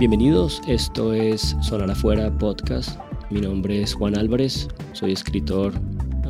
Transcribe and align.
Bienvenidos, 0.00 0.62
esto 0.66 1.12
es 1.12 1.54
Sonar 1.60 1.90
Afuera 1.90 2.34
Podcast. 2.38 2.98
Mi 3.28 3.42
nombre 3.42 3.82
es 3.82 3.92
Juan 3.92 4.16
Álvarez, 4.16 4.66
soy 4.94 5.12
escritor 5.12 5.74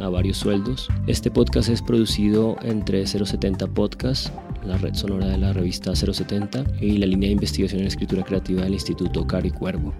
a 0.03 0.09
varios 0.09 0.39
sueldos. 0.39 0.89
Este 1.07 1.31
podcast 1.31 1.69
es 1.69 1.81
producido 1.81 2.57
entre 2.63 3.07
070 3.07 3.69
Podcast, 3.69 4.31
la 4.65 4.77
red 4.77 4.95
sonora 4.95 5.29
de 5.29 5.39
la 5.39 5.53
revista 5.53 5.95
070 5.95 6.65
y 6.81 6.99
la 6.99 7.07
línea 7.07 7.29
de 7.29 7.35
investigación 7.35 7.83
en 7.83 7.87
escritura 7.87 8.25
creativa 8.25 8.63
del 8.63 8.73
Instituto 8.73 9.25
Cari 9.25 9.53
Cuervo. 9.53 9.95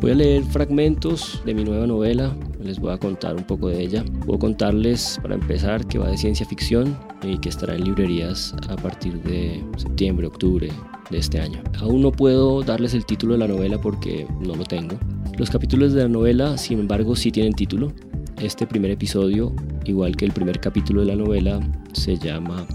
Voy 0.00 0.12
a 0.12 0.14
leer 0.14 0.44
fragmentos 0.44 1.42
de 1.44 1.54
mi 1.54 1.64
nueva 1.64 1.88
novela, 1.88 2.36
les 2.66 2.78
voy 2.78 2.92
a 2.92 2.98
contar 2.98 3.36
un 3.36 3.44
poco 3.44 3.68
de 3.68 3.82
ella. 3.82 4.04
Puedo 4.24 4.38
contarles, 4.38 5.18
para 5.22 5.34
empezar, 5.34 5.86
que 5.86 5.98
va 5.98 6.10
de 6.10 6.18
ciencia 6.18 6.44
ficción 6.46 6.96
y 7.22 7.38
que 7.38 7.48
estará 7.48 7.74
en 7.74 7.84
librerías 7.84 8.54
a 8.68 8.76
partir 8.76 9.22
de 9.22 9.64
septiembre, 9.76 10.26
octubre 10.26 10.68
de 11.10 11.18
este 11.18 11.40
año. 11.40 11.62
Aún 11.78 12.02
no 12.02 12.12
puedo 12.12 12.62
darles 12.62 12.94
el 12.94 13.06
título 13.06 13.34
de 13.34 13.38
la 13.38 13.48
novela 13.48 13.80
porque 13.80 14.26
no 14.40 14.56
lo 14.56 14.64
tengo. 14.64 14.96
Los 15.38 15.50
capítulos 15.50 15.92
de 15.92 16.02
la 16.02 16.08
novela, 16.08 16.58
sin 16.58 16.80
embargo, 16.80 17.14
sí 17.14 17.30
tienen 17.30 17.52
título. 17.52 17.92
Este 18.40 18.66
primer 18.66 18.90
episodio, 18.90 19.54
igual 19.84 20.16
que 20.16 20.24
el 20.24 20.32
primer 20.32 20.60
capítulo 20.60 21.00
de 21.00 21.06
la 21.06 21.16
novela, 21.16 21.60
se 21.92 22.16
llama 22.18 22.66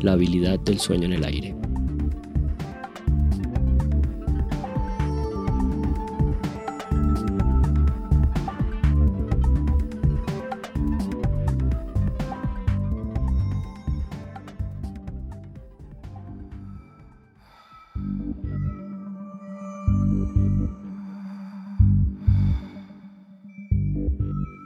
La 0.00 0.12
habilidad 0.12 0.58
del 0.60 0.78
sueño 0.78 1.04
en 1.04 1.12
el 1.12 1.24
aire. 1.24 1.59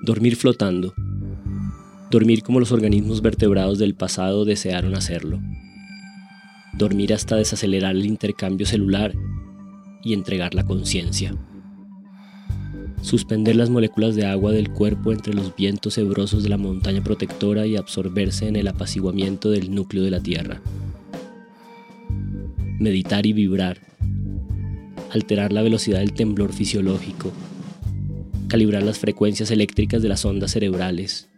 Dormir 0.04 0.36
flotando. 0.36 0.92
Dormir 2.10 2.42
como 2.42 2.60
los 2.60 2.72
organismos 2.72 3.22
vertebrados 3.22 3.78
del 3.78 3.94
pasado 3.94 4.44
desearon 4.44 4.94
hacerlo. 4.94 5.40
Dormir 6.74 7.14
hasta 7.14 7.36
desacelerar 7.36 7.96
el 7.96 8.04
intercambio 8.04 8.66
celular 8.66 9.14
y 10.02 10.12
entregar 10.12 10.52
la 10.52 10.66
conciencia. 10.66 11.34
Suspender 13.00 13.56
las 13.56 13.70
moléculas 13.70 14.14
de 14.14 14.26
agua 14.26 14.52
del 14.52 14.68
cuerpo 14.68 15.10
entre 15.10 15.32
los 15.32 15.56
vientos 15.56 15.96
hebrosos 15.96 16.42
de 16.42 16.50
la 16.50 16.58
montaña 16.58 17.02
protectora 17.02 17.66
y 17.66 17.76
absorberse 17.76 18.46
en 18.46 18.56
el 18.56 18.68
apaciguamiento 18.68 19.50
del 19.50 19.74
núcleo 19.74 20.04
de 20.04 20.10
la 20.10 20.20
Tierra. 20.20 20.60
Meditar 22.78 23.24
y 23.24 23.32
vibrar. 23.32 23.78
Alterar 25.12 25.50
la 25.50 25.62
velocidad 25.62 26.00
del 26.00 26.12
temblor 26.12 26.52
fisiológico 26.52 27.32
calibrar 28.54 28.84
las 28.84 29.00
frecuencias 29.00 29.50
eléctricas 29.50 30.00
de 30.00 30.08
las 30.08 30.24
ondas 30.24 30.52
cerebrales, 30.52 31.28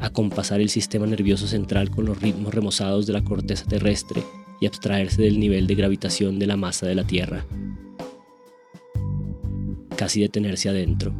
acompasar 0.00 0.60
el 0.60 0.68
sistema 0.68 1.06
nervioso 1.06 1.46
central 1.46 1.88
con 1.88 2.04
los 2.04 2.20
ritmos 2.20 2.52
remozados 2.52 3.06
de 3.06 3.14
la 3.14 3.24
corteza 3.24 3.64
terrestre 3.64 4.22
y 4.60 4.66
abstraerse 4.66 5.22
del 5.22 5.40
nivel 5.40 5.66
de 5.66 5.76
gravitación 5.76 6.38
de 6.38 6.46
la 6.46 6.58
masa 6.58 6.86
de 6.86 6.94
la 6.94 7.04
Tierra. 7.04 7.46
Casi 9.96 10.20
detenerse 10.20 10.68
adentro. 10.68 11.14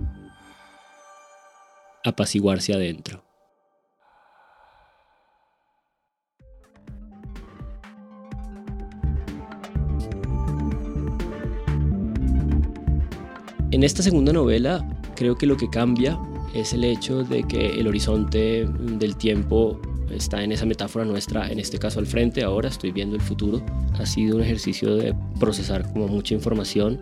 Apaciguarse 2.05 2.75
adentro. 2.75 3.25
En 13.81 13.85
esta 13.85 14.03
segunda 14.03 14.31
novela 14.31 14.87
creo 15.17 15.39
que 15.39 15.47
lo 15.47 15.57
que 15.57 15.71
cambia 15.71 16.21
es 16.53 16.75
el 16.75 16.85
hecho 16.85 17.25
de 17.25 17.45
que 17.45 17.81
el 17.81 17.89
horizonte 17.89 18.67
del 18.67 19.17
tiempo 19.17 19.81
está 20.11 20.45
en 20.45 20.53
esa 20.53 20.67
metáfora 20.67 21.07
nuestra, 21.07 21.51
en 21.51 21.59
este 21.59 21.79
caso 21.79 21.99
al 21.99 22.07
frente, 22.07 22.43
ahora 22.43 22.69
estoy 22.69 22.93
viendo 22.93 23.17
el 23.17 23.23
futuro. 23.23 23.63
Ha 23.95 24.05
sido 24.05 24.37
un 24.37 24.43
ejercicio 24.43 24.97
de 24.97 25.15
procesar 25.39 25.91
como 25.95 26.09
mucha 26.09 26.35
información. 26.35 27.01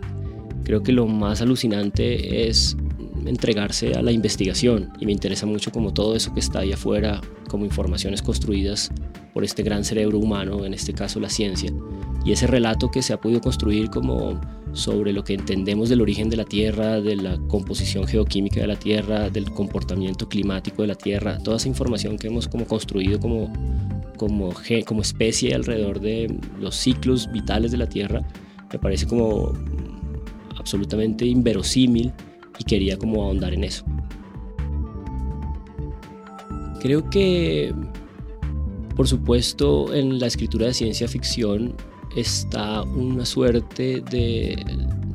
Creo 0.63 0.81
que 0.81 0.93
lo 0.93 1.05
más 1.05 1.41
alucinante 1.41 2.47
es 2.47 2.77
entregarse 3.25 3.95
a 3.95 4.01
la 4.01 4.13
investigación 4.13 4.93
y 5.01 5.05
me 5.05 5.11
interesa 5.11 5.45
mucho 5.45 5.71
como 5.71 5.93
todo 5.93 6.15
eso 6.15 6.33
que 6.33 6.39
está 6.39 6.59
ahí 6.59 6.71
afuera, 6.71 7.19
como 7.49 7.65
informaciones 7.65 8.21
construidas 8.21 8.89
por 9.33 9.43
este 9.43 9.63
gran 9.63 9.83
cerebro 9.83 10.17
humano, 10.17 10.63
en 10.63 10.73
este 10.73 10.93
caso 10.93 11.19
la 11.19 11.29
ciencia, 11.29 11.73
y 12.25 12.31
ese 12.31 12.47
relato 12.47 12.91
que 12.91 13.01
se 13.01 13.13
ha 13.13 13.21
podido 13.21 13.41
construir 13.41 13.89
como 13.89 14.39
sobre 14.73 15.13
lo 15.13 15.23
que 15.23 15.33
entendemos 15.33 15.89
del 15.89 16.01
origen 16.01 16.29
de 16.29 16.37
la 16.37 16.45
Tierra, 16.45 17.01
de 17.01 17.15
la 17.15 17.37
composición 17.47 18.05
geoquímica 18.05 18.61
de 18.61 18.67
la 18.67 18.75
Tierra, 18.75 19.29
del 19.29 19.51
comportamiento 19.51 20.27
climático 20.27 20.81
de 20.81 20.89
la 20.89 20.95
Tierra, 20.95 21.37
toda 21.39 21.57
esa 21.57 21.67
información 21.67 22.17
que 22.17 22.27
hemos 22.27 22.47
como 22.47 22.65
construido 22.65 23.19
como, 23.19 23.51
como, 24.17 24.53
como 24.85 25.01
especie 25.01 25.55
alrededor 25.55 25.99
de 25.99 26.37
los 26.59 26.75
ciclos 26.75 27.31
vitales 27.31 27.71
de 27.71 27.77
la 27.77 27.87
Tierra, 27.87 28.21
me 28.71 28.79
parece 28.79 29.07
como 29.07 29.53
absolutamente 30.57 31.25
inverosímil 31.25 32.11
y 32.59 32.63
quería 32.63 32.97
como 32.97 33.23
ahondar 33.23 33.53
en 33.53 33.63
eso. 33.63 33.85
Creo 36.79 37.09
que, 37.09 37.73
por 38.95 39.07
supuesto, 39.07 39.93
en 39.93 40.19
la 40.19 40.27
escritura 40.27 40.67
de 40.67 40.73
ciencia 40.73 41.07
ficción 41.07 41.75
está 42.15 42.83
una 42.83 43.25
suerte 43.25 44.01
de 44.09 44.65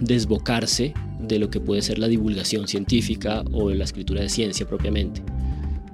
desbocarse 0.01 0.95
de 1.19 1.39
lo 1.39 1.51
que 1.51 1.61
puede 1.61 1.83
ser 1.83 1.99
la 1.99 2.09
divulgación 2.09 2.69
científica 2.69 3.45
o 3.53 3.71
la 3.71 3.85
escritura 3.85 4.21
de 4.23 4.29
ciencia 4.29 4.67
propiamente. 4.67 5.23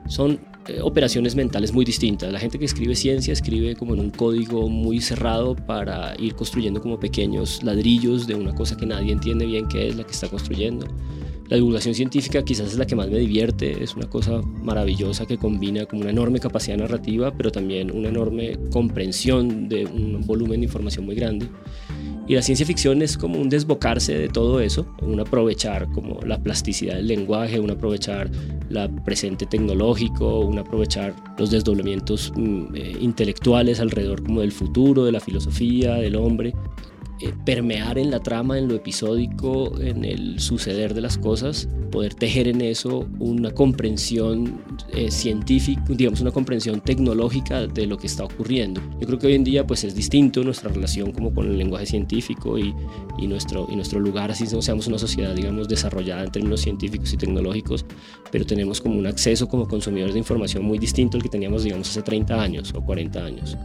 Son 0.09 0.41
eh, 0.67 0.81
operaciones 0.83 1.35
mentales 1.37 1.73
muy 1.73 1.85
distintas. 1.85 2.33
La 2.33 2.39
gente 2.39 2.59
que 2.59 2.65
escribe 2.65 2.95
ciencia 2.95 3.33
escribe 3.33 3.77
como 3.77 3.95
en 3.95 4.01
un 4.01 4.11
código 4.11 4.69
muy 4.69 5.01
cerrado 5.01 5.57
para 5.57 6.15
ir 6.19 6.35
construyendo 6.35 6.81
como 6.81 7.01
pequeños 7.01 7.63
ladrillos 7.63 8.27
de 8.27 8.35
una 8.35 8.55
cosa 8.55 8.77
que 8.77 8.87
nadie 8.87 9.13
entiende 9.13 9.47
bien 9.47 9.69
qué 9.69 9.89
es 9.89 9.97
la 9.97 10.05
que 10.05 10.13
está 10.13 10.29
construyendo. 10.29 10.87
La 11.51 11.57
divulgación 11.57 11.97
científica 11.97 12.45
quizás 12.45 12.69
es 12.69 12.79
la 12.79 12.87
que 12.87 12.95
más 12.95 13.11
me 13.11 13.19
divierte, 13.19 13.83
es 13.83 13.97
una 13.97 14.09
cosa 14.09 14.41
maravillosa 14.63 15.27
que 15.27 15.37
combina 15.37 15.85
como 15.85 16.03
una 16.03 16.11
enorme 16.11 16.39
capacidad 16.39 16.77
narrativa, 16.77 17.33
pero 17.37 17.51
también 17.51 17.91
una 17.91 18.09
enorme 18.09 18.57
comprensión 18.71 19.69
de 19.69 19.85
un 19.85 20.21
volumen 20.25 20.61
de 20.61 20.67
información 20.67 21.07
muy 21.07 21.17
grande. 21.17 21.49
Y 22.29 22.37
la 22.37 22.43
ciencia 22.43 22.65
ficción 22.65 23.03
es 23.03 23.19
como 23.19 23.41
un 23.41 23.49
desbocarse 23.49 24.17
de 24.17 24.29
todo 24.29 24.61
eso, 24.61 24.95
un 25.03 25.19
aprovechar 25.19 25.91
como 25.91 26.21
la 26.25 26.41
plasticidad 26.41 26.95
del 26.95 27.09
lenguaje, 27.09 27.59
un 27.59 27.73
aprovechar 27.73 28.31
la 28.69 28.89
presente 28.89 29.45
tecnológico, 29.45 30.39
un 30.39 30.61
aprovechar 30.61 31.17
los 31.37 31.51
desdoblamientos 31.51 32.33
mm, 32.37 32.77
eh, 32.77 32.97
intelectuales 33.01 33.81
alrededor 33.81 34.23
como 34.23 34.43
del 34.43 34.53
futuro, 34.53 35.05
de 35.05 35.11
la 35.11 35.19
filosofía, 35.19 35.95
del 35.95 36.15
hombre, 36.15 36.55
eh, 37.23 37.35
permear 37.45 37.99
en 37.99 38.11
la 38.11 38.21
trama, 38.21 38.59
en 38.59 38.69
lo 38.69 38.75
episódico, 38.75 39.79
en 39.81 40.05
el 40.07 40.41
suceder 40.41 40.95
de 40.95 41.03
las 41.03 41.19
cosas, 41.19 41.69
poder 41.91 42.15
tejer 42.15 42.49
en 42.49 42.63
eso 42.63 43.07
una 43.19 43.51
comprensión 43.51 44.63
eh, 44.95 45.11
científica, 45.11 45.83
digamos 45.89 46.23
una 46.23 46.31
comprensión 46.31 46.81
tecnológica 46.81 47.67
de 47.67 47.87
lo 47.87 47.99
que 47.99 48.07
está 48.07 48.25
ocurriendo. 48.25 48.81
Yo 49.01 49.07
creo 49.07 49.19
que 49.19 49.27
hoy 49.27 49.35
en 49.35 49.45
día 49.45 49.67
pues 49.67 49.85
es 49.85 49.95
distinto 49.95 50.43
nuestra 50.45 50.71
relación 50.71 51.13
como 51.13 51.35
con 51.35 51.47
el 51.47 51.59
lenguaje 51.59 51.87
científico 51.87 52.59
y, 52.59 52.75
y 53.19 53.27
nuestro, 53.27 53.69
y 53.71 53.77
nuestro 53.77 54.01
lugar, 54.01 54.31
así 54.31 54.45
no 54.51 54.63
seamos 54.63 54.87
una 54.87 54.99
sociedad 54.99 55.35
digamos 55.35 55.69
desarrollada 55.69 56.25
en 56.25 56.33
términos 56.33 56.63
científicos 56.63 57.13
y 57.13 57.19
tecnológicos, 57.19 57.85
pero 58.31 58.47
tenemos 58.47 58.81
como 58.81 58.99
un 58.99 59.07
acceso 59.07 59.47
como 59.47 59.69
consumidores 59.69 60.15
de 60.15 60.21
información 60.21 60.65
muy 60.65 60.79
distinto 60.79 61.19
al 61.19 61.23
que 61.23 61.29
teníamos 61.29 61.65
digamos 61.65 61.91
hace 61.91 62.01
30 62.01 62.41
años 62.41 62.73
o 62.75 62.81
40 62.81 63.23
años. 63.23 63.59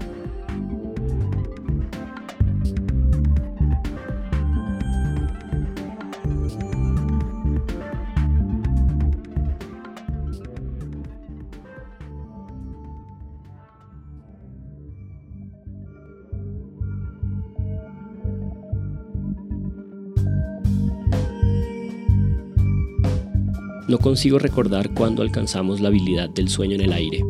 No 23.87 23.99
consigo 23.99 24.39
recordar 24.39 24.95
cuándo 24.95 25.21
alcanzamos 25.21 25.79
la 25.79 25.89
habilidad 25.89 26.29
del 26.31 26.49
sueño 26.49 26.73
en 26.73 26.81
el 26.81 26.93
aire. 26.93 27.23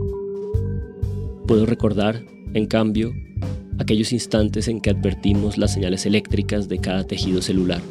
Puedo 1.48 1.66
recordar, 1.66 2.24
en 2.54 2.66
cambio, 2.66 3.14
aquellos 3.78 4.14
instantes 4.14 4.70
en 4.70 4.80
que 4.80 4.92
advertimos 4.92 5.58
las 5.58 5.74
señales 5.74 6.06
eléctricas 6.06 6.70
de 6.70 6.80
cada 6.80 7.06
tejido 7.06 7.42
celular. 7.42 7.82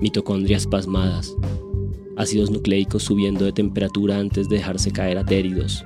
Mitocondrias 0.00 0.66
pasmadas, 0.66 1.34
ácidos 2.16 2.50
nucleicos 2.50 3.02
subiendo 3.02 3.44
de 3.44 3.52
temperatura 3.52 4.18
antes 4.18 4.48
de 4.48 4.56
dejarse 4.56 4.90
caer 4.90 5.18
atéridos, 5.18 5.84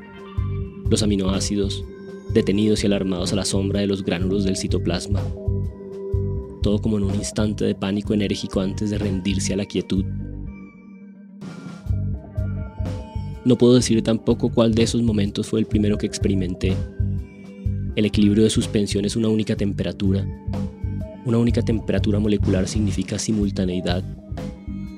los 0.88 1.02
aminoácidos 1.02 1.84
detenidos 2.32 2.84
y 2.84 2.87
alarmados 2.87 3.32
a 3.32 3.37
la 3.37 3.44
sombra 3.44 3.81
de 3.81 3.88
los 3.88 4.05
gránulos 4.05 4.44
del 4.44 4.56
citoplasma. 4.56 5.20
todo 6.62 6.81
como 6.81 6.96
en 6.96 7.02
un 7.02 7.16
instante 7.16 7.64
de 7.64 7.75
pánico 7.75 8.14
enérgico 8.14 8.60
antes 8.60 8.88
de 8.90 8.96
rendirse 8.96 9.52
a 9.52 9.56
la 9.56 9.66
quietud. 9.66 10.05
No 13.44 13.59
puedo 13.59 13.75
decir 13.75 14.03
tampoco 14.03 14.50
cuál 14.50 14.75
de 14.75 14.83
esos 14.83 15.03
momentos 15.03 15.49
fue 15.49 15.61
el 15.61 15.67
primero 15.67 15.99
que 15.99 16.06
experimenté. 16.06 16.77
El 17.97 18.05
equilibrio 18.05 18.44
de 18.44 18.50
suspensión 18.50 19.05
es 19.05 19.17
una 19.17 19.29
única 19.29 19.56
temperatura. 19.56 20.27
Una 21.25 21.39
única 21.39 21.62
temperatura 21.62 22.19
molecular 22.19 22.69
significa 22.69 23.19
simultaneidad. 23.19 24.05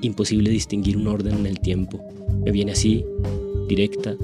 Imposible 0.01 0.49
distinguir 0.49 0.97
un 0.97 1.07
orden 1.07 1.35
en 1.35 1.45
el 1.47 1.59
tiempo. 1.59 2.03
Me 2.43 2.51
viene 2.51 2.73
así, 2.73 3.03
directa, 3.67 4.15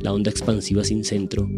la 0.00 0.12
onda 0.12 0.30
expansiva 0.30 0.82
sin 0.82 1.04
centro, 1.04 1.48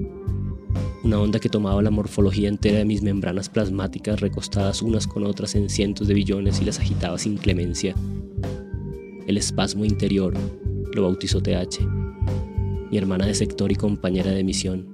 una 1.04 1.20
onda 1.20 1.40
que 1.40 1.48
tomaba 1.48 1.82
la 1.82 1.90
morfología 1.90 2.48
entera 2.48 2.78
de 2.78 2.84
mis 2.84 3.02
membranas 3.02 3.48
plasmáticas 3.48 4.20
recostadas 4.20 4.82
unas 4.82 5.08
con 5.08 5.24
otras 5.24 5.56
en 5.56 5.68
cientos 5.68 6.06
de 6.06 6.14
billones 6.14 6.60
y 6.60 6.64
las 6.64 6.78
agitaba 6.78 7.18
sin 7.18 7.38
clemencia. 7.38 7.94
El 9.26 9.36
espasmo 9.36 9.84
interior 9.84 10.34
lo 10.92 11.02
bautizó 11.02 11.42
TH, 11.42 11.80
mi 12.90 12.98
hermana 12.98 13.26
de 13.26 13.34
sector 13.34 13.72
y 13.72 13.74
compañera 13.74 14.30
de 14.30 14.44
misión. 14.44 14.88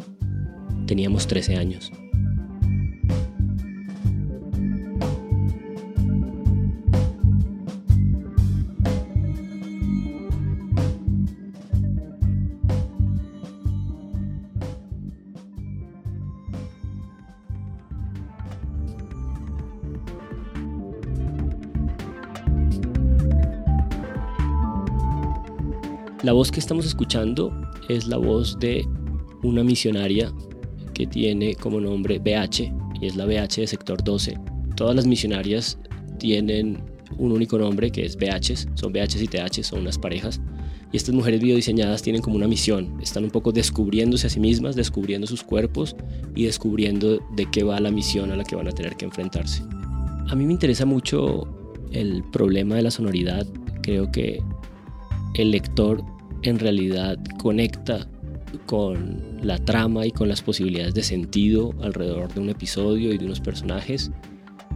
Teníamos 0.86 1.26
13 1.26 1.56
años. 1.56 1.92
La 26.25 26.32
voz 26.32 26.50
que 26.50 26.59
estamos 26.59 26.85
escuchando 26.85 27.53
es 27.88 28.09
la 28.09 28.17
voz 28.17 28.59
de 28.59 28.85
una 29.44 29.62
misionaria 29.62 30.32
que 30.93 31.06
tiene 31.06 31.55
como 31.55 31.81
nombre 31.81 32.19
BH 32.19 32.73
y 33.00 33.06
es 33.06 33.15
la 33.15 33.25
BH 33.25 33.61
de 33.61 33.67
sector 33.69 34.03
12. 34.03 34.37
Todas 34.75 34.97
las 34.97 35.06
misionarias 35.06 35.79
tienen 36.19 36.82
un 37.19 37.31
único 37.31 37.56
nombre 37.56 37.93
que 37.93 38.05
es 38.05 38.17
BH, 38.17 38.75
son 38.75 38.93
BH 38.93 39.23
y 39.23 39.29
TH, 39.29 39.62
son 39.62 39.82
unas 39.82 39.97
parejas. 39.97 40.41
Y 40.91 40.97
estas 40.97 41.15
mujeres 41.15 41.41
biodiseñadas 41.41 42.03
tienen 42.03 42.20
como 42.20 42.35
una 42.35 42.49
misión, 42.49 42.99
están 43.00 43.23
un 43.23 43.31
poco 43.31 43.53
descubriéndose 43.53 44.26
a 44.26 44.31
sí 44.31 44.41
mismas, 44.41 44.75
descubriendo 44.75 45.29
sus 45.29 45.44
cuerpos 45.44 45.94
y 46.35 46.47
descubriendo 46.47 47.20
de 47.37 47.49
qué 47.49 47.62
va 47.62 47.79
la 47.79 47.93
misión 47.93 48.32
a 48.32 48.37
la 48.37 48.43
que 48.43 48.56
van 48.56 48.67
a 48.67 48.73
tener 48.73 48.97
que 48.97 49.05
enfrentarse. 49.05 49.62
A 50.29 50.35
mí 50.35 50.47
me 50.47 50.53
interesa 50.53 50.85
mucho 50.85 51.47
el 51.93 52.25
problema 52.32 52.75
de 52.75 52.82
la 52.82 52.91
sonoridad, 52.91 53.47
creo 53.82 54.11
que 54.11 54.43
el 55.34 55.50
lector 55.50 56.02
en 56.42 56.58
realidad 56.58 57.19
conecta 57.38 58.08
con 58.66 59.38
la 59.42 59.58
trama 59.58 60.06
y 60.06 60.10
con 60.10 60.28
las 60.28 60.42
posibilidades 60.42 60.94
de 60.94 61.02
sentido 61.02 61.75
alrededor 61.82 62.32
de 62.32 62.40
un 62.40 62.48
episodio 62.48 63.12
y 63.12 63.19
de 63.19 63.25
unos 63.25 63.40
personajes 63.40 64.10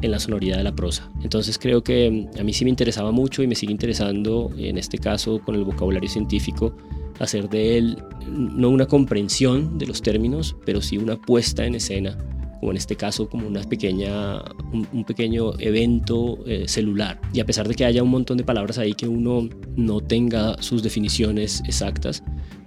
en 0.02 0.10
la 0.10 0.19
sonoridad 0.19 0.58
de 0.58 0.64
la 0.64 0.75
prosa. 0.75 1.10
Entonces 1.22 1.58
creo 1.58 1.82
que 1.82 2.10
mm, 2.10 2.40
a 2.40 2.43
mí 2.43 2.52
sí 2.52 2.64
me 2.64 2.70
interesaba 2.70 3.12
mucho 3.12 3.43
y 3.43 3.46
me 3.46 3.54
sigue 3.54 3.72
interesando, 3.72 4.50
en 4.56 4.78
este 4.78 4.99
caso 4.99 5.40
con 5.40 5.54
el 5.54 5.64
vocabulario 5.64 6.10
científico, 6.10 6.75
hacer 7.19 7.48
de 7.48 7.78
él 7.78 7.98
mm, 8.26 8.60
no 8.60 8.69
una 8.69 8.87
comprensión 8.87 9.78
de 9.78 9.87
los 9.87 10.02
términos, 10.02 10.56
pero 10.64 10.81
sí 10.81 10.98
una 10.98 11.16
puesta 11.16 11.64
en 11.64 11.76
escena 11.76 12.19
o 12.62 12.70
en 12.70 12.76
este 12.76 12.97
caso 12.97 13.29
como 13.29 13.47
una 13.47 13.62
pequeña, 13.64 14.41
un, 14.73 15.05
pequeño 15.05 15.59
evento 15.59 16.38
eh, 16.47 16.64
celular. 16.69 17.20
Y 17.35 17.41
a 17.41 17.44
pesar 17.44 17.69
de 17.69 17.75
que 17.75 17.85
haya 17.85 18.03
un 18.03 18.11
montón 18.11 18.38
de 18.38 18.44
palabras 18.44 18.79
ahí 18.79 18.94
que 18.94 19.09
uno 19.09 19.49
no 19.76 20.00
tenga 20.00 20.56
sus 20.62 20.82
definiciones 20.82 21.61
exactas, 21.67 22.23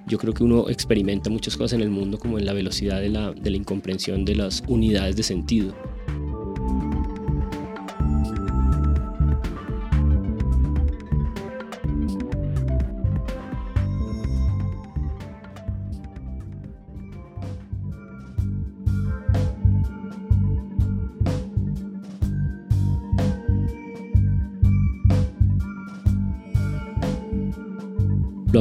yo 0.05 0.17
creo 0.17 0.33
que 0.33 0.43
uno 0.43 0.69
experimenta 0.69 1.29
muchas 1.29 1.55
cosas 1.55 1.73
en 1.73 1.81
el 1.81 1.89
mundo 1.89 2.19
como 2.19 2.37
en 2.37 2.45
la 2.45 2.53
velocidad 2.53 2.99
de 2.99 3.09
la, 3.09 3.31
de 3.31 3.49
la 3.49 3.57
incomprensión 3.57 4.25
de 4.25 4.35
las 4.35 4.63
unidades 4.67 5.15
de 5.15 5.23
sentido. 5.23 5.73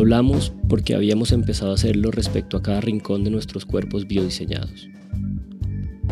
Hablamos 0.05 0.53
porque 0.69 0.95
habíamos 0.95 1.33
empezado 1.33 1.71
a 1.71 1.77
hacerlo 1.77 2.11
respecto 2.11 2.59
a 2.59 2.63
cada 2.63 2.83
rincón 2.83 3.25
de 3.25 3.31
nuestros 3.31 3.65
cuerpos 3.65 4.07
biodiseñados. 4.07 4.91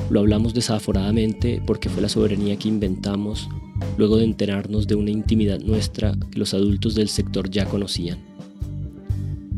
Lo 0.09 0.21
hablamos 0.21 0.55
desaforadamente 0.55 1.62
porque 1.67 1.91
fue 1.91 2.00
la 2.00 2.09
soberanía 2.09 2.56
que 2.56 2.69
inventamos 2.69 3.50
luego 3.99 4.17
de 4.17 4.25
enterarnos 4.25 4.87
de 4.87 4.94
una 4.94 5.11
intimidad 5.11 5.61
nuestra 5.61 6.17
que 6.31 6.39
los 6.39 6.55
adultos 6.55 6.94
del 6.94 7.11
sector 7.11 7.50
ya 7.50 7.67
conocían. 7.67 8.19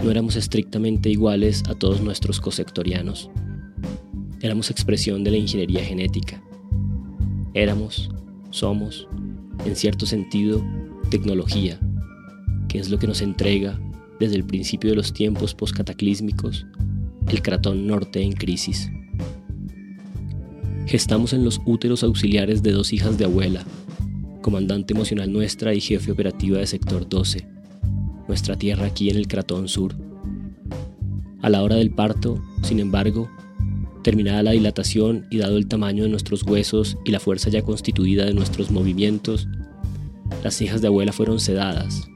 No 0.03 0.11
éramos 0.11 0.35
estrictamente 0.35 1.11
iguales 1.11 1.63
a 1.69 1.77
todos 1.77 2.01
nuestros 2.01 2.41
cosectorianos. 2.41 3.31
Éramos 4.41 4.69
expresión 4.69 5.23
de 5.23 5.31
la 5.31 5.37
ingeniería 5.37 5.85
genética. 5.85 6.43
Éramos, 7.55 8.11
somos, 8.51 9.07
en 9.65 9.77
cierto 9.77 10.07
sentido, 10.07 10.61
tecnología, 11.09 11.79
que 12.67 12.81
es 12.81 12.91
lo 12.91 12.99
que 12.99 13.07
nos 13.07 13.23
entrega 13.23 13.79
desde 14.25 14.37
el 14.37 14.45
principio 14.45 14.91
de 14.91 14.97
los 14.97 15.13
tiempos 15.13 15.55
postcataclísmicos, 15.55 16.67
el 17.29 17.43
cratón 17.43 17.87
norte 17.87 18.23
en 18.23 18.33
crisis. 18.33 18.91
Gestamos 20.87 21.33
en 21.33 21.45
los 21.45 21.61
úteros 21.67 22.03
auxiliares 22.03 22.63
de 22.63 22.73
dos 22.73 22.93
hijas 22.93 23.19
de 23.19 23.27
abuela, 23.27 23.65
comandante 24.41 24.95
emocional 24.95 25.33
nuestra 25.33 25.75
y 25.75 25.81
jefe 25.81 26.11
operativa 26.11 26.59
de 26.59 26.67
sector 26.67 27.09
12, 27.09 27.47
nuestra 28.29 28.57
tierra 28.57 28.87
aquí 28.87 29.11
en 29.11 29.17
el 29.17 29.29
cratón 29.29 29.69
sur. 29.69 29.95
A 31.43 31.51
la 31.51 31.63
hora 31.63 31.77
del 31.77 31.91
parto, 31.91 32.43
sin 32.63 32.81
embargo, 32.81 33.31
terminada 34.03 34.43
la 34.43 34.53
dilatación 34.53 35.27
y 35.31 35.39
dado 35.39 35.59
el 35.59 35.67
tamaño 35.67 36.05
de 36.05 36.11
nuestros 36.11 36.43
huesos 36.43 36.97
y 37.05 37.11
la 37.11 37.21
fuerza 37.21 37.51
ya 37.51 37.63
constituida 37.63 38.25
de 38.25 38.35
nuestros 38.35 38.71
movimientos, 38.71 39.49
las 40.43 40.61
hijas 40.63 40.81
de 40.81 40.89
abuela 40.89 41.13
fueron 41.13 41.41
sedadas, 41.41 42.09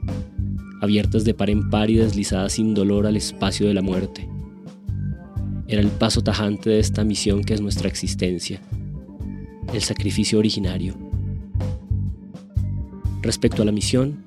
abiertas 0.81 1.25
de 1.25 1.33
par 1.33 1.49
en 1.49 1.69
par 1.69 1.89
y 1.89 1.95
deslizadas 1.95 2.53
sin 2.53 2.73
dolor 2.73 3.05
al 3.05 3.17
espacio 3.17 3.67
de 3.67 3.73
la 3.73 3.81
muerte. 3.81 4.29
Era 5.67 5.81
el 5.81 5.89
paso 5.89 6.21
tajante 6.21 6.69
de 6.69 6.79
esta 6.79 7.03
misión 7.03 7.43
que 7.43 7.53
es 7.53 7.61
nuestra 7.61 7.87
existencia, 7.87 8.61
el 9.73 9.81
sacrificio 9.81 10.39
originario. 10.39 10.95
Respecto 13.21 13.61
a 13.61 13.65
la 13.65 13.71
misión, 13.71 14.23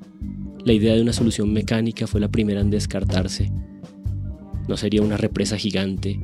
la 0.64 0.72
idea 0.72 0.94
de 0.94 1.02
una 1.02 1.12
solución 1.12 1.52
mecánica 1.52 2.06
fue 2.06 2.20
la 2.20 2.30
primera 2.30 2.60
en 2.60 2.70
descartarse. 2.70 3.50
No 4.68 4.76
sería 4.76 5.02
una 5.02 5.16
represa 5.16 5.56
gigante 5.56 6.20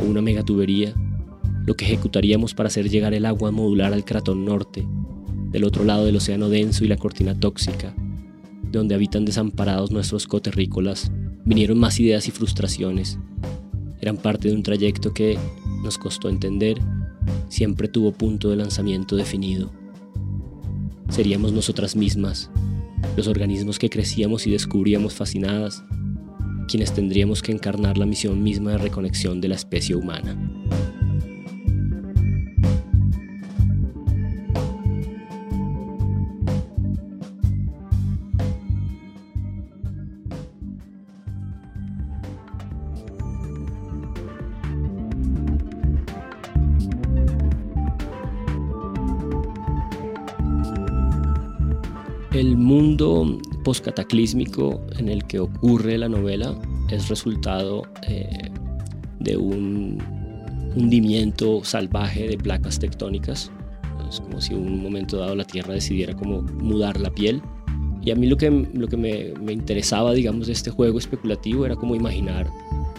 o 0.00 0.04
una 0.04 0.22
megatubería 0.22 0.94
lo 1.66 1.76
que 1.76 1.84
ejecutaríamos 1.84 2.54
para 2.54 2.68
hacer 2.68 2.88
llegar 2.88 3.12
el 3.12 3.26
agua 3.26 3.50
modular 3.50 3.92
al 3.92 4.06
cratón 4.06 4.46
norte, 4.46 4.86
del 5.50 5.64
otro 5.64 5.84
lado 5.84 6.06
del 6.06 6.16
océano 6.16 6.48
denso 6.48 6.82
y 6.82 6.88
la 6.88 6.96
cortina 6.96 7.38
tóxica, 7.38 7.94
donde 8.70 8.94
habitan 8.94 9.24
desamparados 9.24 9.90
nuestros 9.90 10.26
coterrícolas, 10.26 11.10
vinieron 11.44 11.78
más 11.78 11.98
ideas 12.00 12.28
y 12.28 12.30
frustraciones. 12.30 13.18
Eran 14.00 14.16
parte 14.16 14.48
de 14.48 14.54
un 14.54 14.62
trayecto 14.62 15.12
que, 15.12 15.38
nos 15.82 15.98
costó 15.98 16.28
entender, 16.28 16.78
siempre 17.48 17.88
tuvo 17.88 18.12
punto 18.12 18.50
de 18.50 18.56
lanzamiento 18.56 19.16
definido. 19.16 19.70
Seríamos 21.08 21.52
nosotras 21.52 21.96
mismas, 21.96 22.50
los 23.16 23.28
organismos 23.28 23.78
que 23.78 23.90
crecíamos 23.90 24.46
y 24.46 24.50
descubríamos 24.50 25.14
fascinadas, 25.14 25.82
quienes 26.68 26.92
tendríamos 26.92 27.42
que 27.42 27.52
encarnar 27.52 27.96
la 27.96 28.06
misión 28.06 28.42
misma 28.42 28.72
de 28.72 28.78
reconexión 28.78 29.40
de 29.40 29.48
la 29.48 29.54
especie 29.54 29.94
humana. 29.94 30.36
El 52.38 52.56
mundo 52.56 53.36
postcataclísmico 53.64 54.80
en 54.96 55.08
el 55.08 55.24
que 55.24 55.40
ocurre 55.40 55.98
la 55.98 56.08
novela 56.08 56.56
es 56.88 57.08
resultado 57.08 57.82
eh, 58.06 58.28
de 59.18 59.36
un 59.36 59.98
hundimiento 60.76 61.64
salvaje 61.64 62.28
de 62.28 62.38
placas 62.38 62.78
tectónicas. 62.78 63.50
Es 64.08 64.20
como 64.20 64.40
si 64.40 64.54
en 64.54 64.60
un 64.60 64.80
momento 64.80 65.16
dado 65.16 65.34
la 65.34 65.42
Tierra 65.42 65.74
decidiera 65.74 66.14
como 66.14 66.42
mudar 66.42 67.00
la 67.00 67.10
piel. 67.10 67.42
Y 68.02 68.12
a 68.12 68.14
mí 68.14 68.28
lo 68.28 68.36
que, 68.36 68.48
lo 68.72 68.86
que 68.86 68.96
me, 68.96 69.34
me 69.42 69.52
interesaba, 69.52 70.12
digamos, 70.12 70.46
de 70.46 70.52
este 70.52 70.70
juego 70.70 70.96
especulativo 70.98 71.66
era 71.66 71.74
como 71.74 71.96
imaginar 71.96 72.48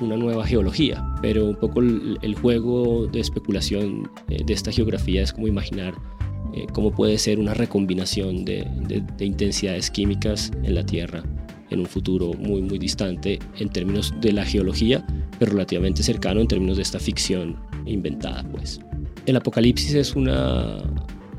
una 0.01 0.17
nueva 0.17 0.45
geología, 0.45 1.01
pero 1.21 1.45
un 1.45 1.55
poco 1.55 1.79
el, 1.79 2.35
juego 2.41 3.07
de 3.07 3.21
especulación 3.21 4.11
eh, 4.27 4.43
de 4.45 4.53
esta 4.53 4.73
geografía 4.73 5.21
es 5.21 5.31
como 5.31 5.47
imaginar 5.47 5.95
eh, 6.59 6.67
cómo 6.73 6.91
puede 6.91 7.17
ser 7.17 7.39
una 7.39 7.53
recombinación 7.53 8.45
de, 8.45 8.67
de, 8.87 9.25
intensidades 9.25 9.89
químicas 9.89 10.51
en 10.63 10.75
la 10.75 10.85
Tierra 10.85 11.23
en 11.69 11.79
un 11.79 11.85
futuro 11.85 12.33
muy 12.33 12.61
muy 12.61 12.79
distante 12.79 13.39
en 13.57 13.69
términos 13.69 14.13
de 14.21 14.33
la 14.33 14.43
geología, 14.43 15.05
pero 15.37 15.51
relativamente 15.51 16.03
cercano 16.03 16.41
en 16.41 16.47
términos 16.47 16.77
de 16.77 16.83
esta 16.83 16.99
ficción 16.99 17.57
inventada, 17.85 18.43
pues. 18.51 18.79
El 19.25 19.35
apocalipsis 19.35 19.93
es 19.93 20.15
una 20.15 20.83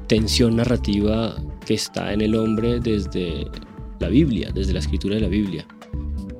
tensión 0.06 0.56
narrativa 0.56 1.36
que 1.66 1.74
está 1.74 2.12
en 2.12 2.20
el 2.20 2.34
hombre 2.34 2.78
desde 2.80 3.46
la 3.98 4.08
Biblia, 4.08 4.50
desde 4.54 4.72
la 4.72 4.78
escritura 4.78 5.16
de 5.16 5.20
la 5.22 5.28
Biblia. 5.28 5.66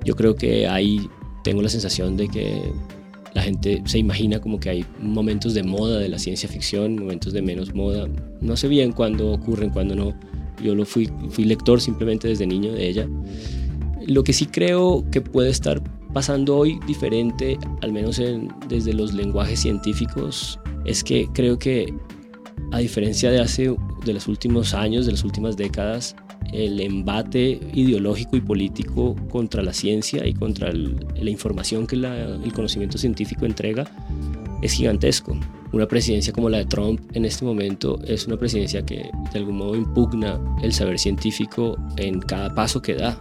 Yo 0.04 0.14
creo 0.14 0.34
que 0.34 0.66
hay 0.66 1.08
tengo 1.42 1.62
la 1.62 1.68
sensación 1.68 2.16
de 2.16 2.28
que 2.28 2.72
la 3.34 3.42
gente 3.42 3.82
se 3.84 3.98
imagina 3.98 4.40
como 4.40 4.58
que 4.58 4.70
hay 4.70 4.84
momentos 5.00 5.54
de 5.54 5.62
moda 5.62 5.98
de 5.98 6.08
la 6.08 6.18
ciencia 6.18 6.48
ficción, 6.48 6.96
momentos 6.96 7.32
de 7.32 7.42
menos 7.42 7.74
moda. 7.74 8.08
No 8.40 8.56
sé 8.56 8.68
bien 8.68 8.92
cuándo 8.92 9.32
ocurren, 9.32 9.70
cuándo 9.70 9.94
no. 9.94 10.14
Yo 10.62 10.74
lo 10.74 10.84
fui, 10.84 11.10
fui 11.30 11.44
lector 11.44 11.80
simplemente 11.80 12.28
desde 12.28 12.46
niño 12.46 12.72
de 12.72 12.88
ella. 12.88 13.08
Lo 14.06 14.24
que 14.24 14.32
sí 14.32 14.46
creo 14.46 15.04
que 15.10 15.20
puede 15.20 15.50
estar 15.50 15.82
pasando 16.12 16.56
hoy 16.56 16.78
diferente, 16.86 17.58
al 17.82 17.92
menos 17.92 18.20
desde 18.68 18.92
los 18.92 19.14
lenguajes 19.14 19.60
científicos, 19.60 20.58
es 20.84 21.04
que 21.04 21.28
creo 21.32 21.58
que 21.58 21.94
a 22.72 22.78
diferencia 22.78 23.30
de 23.30 23.40
hace 23.40 23.74
de 24.04 24.12
los 24.12 24.26
últimos 24.26 24.74
años, 24.74 25.06
de 25.06 25.12
las 25.12 25.24
últimas 25.24 25.56
décadas, 25.56 26.16
el 26.52 26.80
embate 26.80 27.60
ideológico 27.74 28.36
y 28.36 28.40
político 28.40 29.16
contra 29.30 29.62
la 29.62 29.72
ciencia 29.72 30.26
y 30.26 30.34
contra 30.34 30.72
la 30.72 31.30
información 31.30 31.86
que 31.86 31.96
el 31.96 32.52
conocimiento 32.52 32.98
científico 32.98 33.46
entrega 33.46 33.90
es 34.62 34.72
gigantesco. 34.72 35.38
Una 35.72 35.86
presidencia 35.86 36.32
como 36.32 36.50
la 36.50 36.58
de 36.58 36.66
Trump 36.66 37.00
en 37.14 37.24
este 37.24 37.44
momento 37.44 38.00
es 38.04 38.26
una 38.26 38.36
presidencia 38.36 38.84
que 38.84 39.10
de 39.32 39.38
algún 39.38 39.56
modo 39.56 39.76
impugna 39.76 40.40
el 40.62 40.72
saber 40.72 40.98
científico 40.98 41.76
en 41.96 42.20
cada 42.20 42.54
paso 42.54 42.82
que 42.82 42.94
da. 42.94 43.20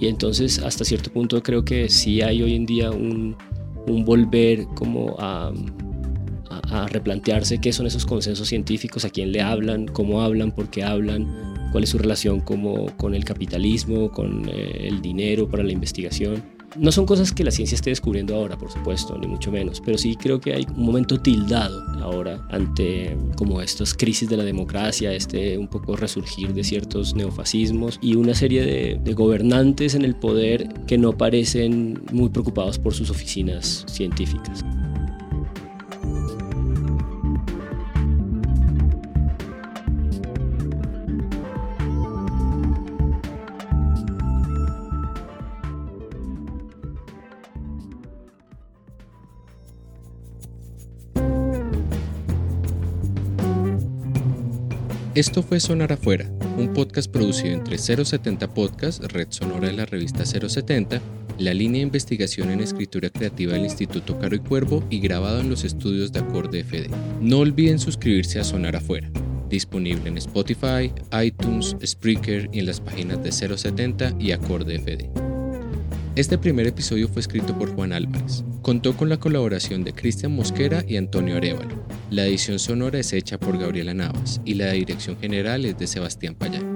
Y 0.00 0.06
entonces 0.06 0.58
hasta 0.60 0.84
cierto 0.84 1.12
punto 1.12 1.42
creo 1.42 1.64
que 1.64 1.88
sí 1.88 2.22
hay 2.22 2.42
hoy 2.42 2.54
en 2.54 2.66
día 2.66 2.90
un, 2.90 3.36
volver 4.04 4.66
como 4.74 5.16
a, 5.18 5.52
a 6.50 6.86
replantearse 6.88 7.58
qué 7.58 7.72
son 7.72 7.86
esos 7.86 8.04
consensos 8.04 8.48
científicos, 8.48 9.04
a 9.04 9.10
quién 9.10 9.32
le 9.32 9.40
hablan, 9.40 9.86
cómo 9.86 10.20
hablan, 10.22 10.52
por 10.52 10.68
qué 10.68 10.84
hablan, 10.84 11.26
cuál 11.70 11.84
es 11.84 11.90
su 11.90 11.98
relación 11.98 12.40
como, 12.40 12.86
con 12.96 13.14
el 13.14 13.24
capitalismo, 13.24 14.10
con 14.10 14.48
eh, 14.48 14.86
el 14.88 15.00
dinero 15.00 15.48
para 15.48 15.62
la 15.62 15.72
investigación. 15.72 16.42
No 16.76 16.92
son 16.92 17.06
cosas 17.06 17.32
que 17.32 17.44
la 17.44 17.50
ciencia 17.50 17.76
esté 17.76 17.90
descubriendo 17.90 18.36
ahora, 18.36 18.58
por 18.58 18.70
supuesto, 18.70 19.16
ni 19.16 19.26
mucho 19.26 19.50
menos, 19.50 19.80
pero 19.80 19.96
sí 19.96 20.16
creo 20.16 20.38
que 20.38 20.52
hay 20.52 20.66
un 20.76 20.84
momento 20.84 21.18
tildado 21.18 21.82
ahora 22.02 22.46
ante 22.50 23.16
como 23.36 23.62
estas 23.62 23.94
crisis 23.94 24.28
de 24.28 24.36
la 24.36 24.44
democracia, 24.44 25.12
este 25.12 25.56
un 25.56 25.68
poco 25.68 25.96
resurgir 25.96 26.52
de 26.52 26.62
ciertos 26.62 27.14
neofascismos 27.14 27.98
y 28.02 28.16
una 28.16 28.34
serie 28.34 28.64
de, 28.64 29.00
de 29.02 29.14
gobernantes 29.14 29.94
en 29.94 30.04
el 30.04 30.14
poder 30.14 30.68
que 30.86 30.98
no 30.98 31.16
parecen 31.16 32.02
muy 32.12 32.28
preocupados 32.28 32.78
por 32.78 32.92
sus 32.92 33.08
oficinas 33.08 33.86
científicas. 33.88 34.62
Esto 55.18 55.42
fue 55.42 55.58
Sonar 55.58 55.92
Afuera, 55.92 56.30
un 56.56 56.72
podcast 56.72 57.10
producido 57.10 57.52
entre 57.52 57.76
070 57.76 58.54
Podcast, 58.54 59.02
red 59.02 59.26
sonora 59.30 59.66
de 59.66 59.72
la 59.72 59.84
revista 59.84 60.24
070, 60.24 61.00
la 61.38 61.52
línea 61.52 61.80
de 61.80 61.86
investigación 61.88 62.52
en 62.52 62.60
escritura 62.60 63.10
creativa 63.10 63.54
del 63.54 63.64
Instituto 63.64 64.16
Caro 64.20 64.36
y 64.36 64.38
Cuervo 64.38 64.84
y 64.90 65.00
grabado 65.00 65.40
en 65.40 65.50
los 65.50 65.64
estudios 65.64 66.12
de 66.12 66.20
Acorde 66.20 66.62
FD. 66.62 66.88
No 67.20 67.38
olviden 67.38 67.80
suscribirse 67.80 68.38
a 68.38 68.44
Sonar 68.44 68.76
Afuera, 68.76 69.10
disponible 69.50 70.08
en 70.08 70.18
Spotify, 70.18 70.92
iTunes, 71.20 71.74
Spreaker 71.84 72.48
y 72.52 72.60
en 72.60 72.66
las 72.66 72.80
páginas 72.80 73.20
de 73.20 73.32
070 73.32 74.14
y 74.20 74.30
Acorde 74.30 74.78
FD. 74.78 75.27
Este 76.18 76.36
primer 76.36 76.66
episodio 76.66 77.06
fue 77.06 77.20
escrito 77.20 77.56
por 77.56 77.72
Juan 77.76 77.92
Álvarez. 77.92 78.42
Contó 78.62 78.96
con 78.96 79.08
la 79.08 79.18
colaboración 79.18 79.84
de 79.84 79.92
Cristian 79.92 80.34
Mosquera 80.34 80.84
y 80.84 80.96
Antonio 80.96 81.36
Arevalo. 81.36 81.76
La 82.10 82.26
edición 82.26 82.58
sonora 82.58 82.98
es 82.98 83.12
hecha 83.12 83.38
por 83.38 83.56
Gabriela 83.56 83.94
Navas 83.94 84.40
y 84.44 84.54
la 84.54 84.72
dirección 84.72 85.16
general 85.20 85.64
es 85.64 85.78
de 85.78 85.86
Sebastián 85.86 86.34
Payán. 86.34 86.67